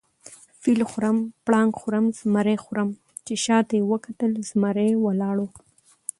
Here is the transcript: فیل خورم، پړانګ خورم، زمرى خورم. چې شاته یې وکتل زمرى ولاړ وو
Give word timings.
فیل 0.61 0.81
خورم، 0.89 1.17
پړانګ 1.45 1.71
خورم، 1.79 2.05
زمرى 2.19 2.55
خورم. 2.63 2.89
چې 3.25 3.33
شاته 3.45 3.73
یې 3.79 3.83
وکتل 3.91 4.31
زمرى 4.49 4.89
ولاړ 5.05 5.35
وو 5.41 5.49